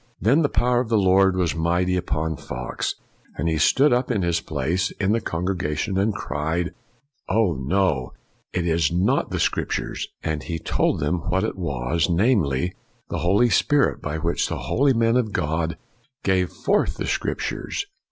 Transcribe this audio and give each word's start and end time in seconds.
Then 0.19 0.41
the 0.41 0.49
power 0.49 0.79
of 0.79 0.89
the 0.89 0.97
Lord 0.97 1.35
was 1.35 1.53
mighty 1.53 1.95
upon 1.95 2.35
Fox, 2.35 2.95
and 3.37 3.47
he 3.47 3.59
stood 3.59 3.93
up 3.93 4.09
in 4.09 4.23
his 4.23 4.39
place 4.41 4.89
in 4.99 5.11
the 5.11 5.21
con 5.21 5.45
FOX 5.45 5.59
289 5.59 5.59
gregation 5.59 5.97
and 6.01 6.13
cried," 6.15 6.73
Oh 7.37 7.53
no, 7.61 8.13
it 8.51 8.65
is 8.65 8.91
not 8.91 9.29
the 9.29 9.39
Scriptures," 9.39 10.07
and 10.23 10.41
he 10.41 10.57
told 10.57 10.99
them 11.01 11.29
what 11.29 11.43
it 11.43 11.55
was, 11.55 12.09
namely, 12.09 12.73
the 13.11 13.19
Holy 13.19 13.51
Spirit 13.51 14.01
by 14.01 14.17
which 14.17 14.47
the 14.47 14.57
Holy 14.71 14.93
Men 14.93 15.15
of 15.17 15.31
God 15.33 15.77
gave 16.23 16.49
forth 16.51 16.97
the 16.97 17.05
Scrip 17.05 17.37
tures.'' 17.37 17.85